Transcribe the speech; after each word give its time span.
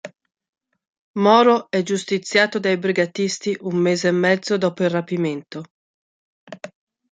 Moro 1.19 1.69
è 1.69 1.83
giustiziato 1.83 2.57
dai 2.57 2.75
brigatisti 2.79 3.55
un 3.61 3.75
mese 3.75 4.07
e 4.07 4.11
mezzo 4.13 4.57
dopo 4.57 4.81
il 4.83 4.89
rapimento. 4.89 5.63